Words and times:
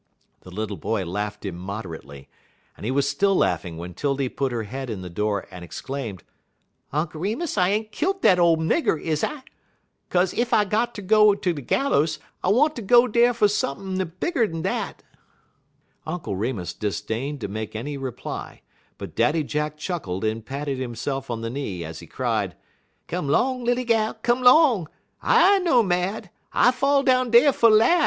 The 0.39 0.49
little 0.49 0.77
boy 0.77 1.05
laughed 1.05 1.45
immoderately, 1.45 2.27
and 2.75 2.85
he 2.87 2.91
was 2.91 3.07
still 3.07 3.35
laughing 3.35 3.77
when 3.77 3.93
'Tildy 3.93 4.29
put 4.29 4.51
her 4.51 4.63
head 4.63 4.89
in 4.89 5.03
the 5.03 5.11
door 5.11 5.45
and 5.51 5.63
exclaimed: 5.63 6.23
"Unk' 6.91 7.13
Remus, 7.13 7.55
I 7.55 7.69
ain't 7.69 7.91
kilt 7.91 8.23
dat 8.23 8.39
ole 8.39 8.57
nigger, 8.57 8.99
is 8.99 9.23
I? 9.23 9.43
'Kaze 10.09 10.33
ef 10.39 10.53
I 10.53 10.65
got 10.65 10.95
ter 10.95 11.03
go 11.03 11.35
ter 11.35 11.53
de 11.53 11.61
gallus, 11.61 12.17
I 12.43 12.47
want 12.49 12.75
to 12.77 12.81
go 12.81 13.07
dar 13.07 13.31
fer 13.31 13.47
sump'n' 13.47 13.97
n'er 13.99 14.05
bigger'n 14.05 14.63
dat." 14.63 15.03
Uncle 16.07 16.35
Remus 16.35 16.73
disdained 16.73 17.39
to 17.41 17.47
make 17.47 17.75
any 17.75 17.95
reply, 17.95 18.63
but 18.97 19.13
Daddy 19.13 19.43
Jack 19.43 19.77
chuckled 19.77 20.25
and 20.25 20.43
patted 20.43 20.79
himself 20.79 21.29
on 21.29 21.41
the 21.41 21.49
knee 21.51 21.83
as 21.83 21.99
he 21.99 22.07
cried: 22.07 22.55
"Come 23.07 23.27
'long, 23.29 23.63
lilly 23.63 23.83
gal! 23.85 24.15
come 24.15 24.41
'long! 24.41 24.87
I 25.21 25.59
no 25.59 25.83
mad. 25.83 26.31
I 26.53 26.71
fall 26.71 27.03
down 27.03 27.29
dey 27.29 27.51
fer 27.51 27.69
laff. 27.69 27.99